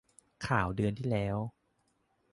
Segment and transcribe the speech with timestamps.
[0.47, 1.37] ข่าวเดือนที่แล้ว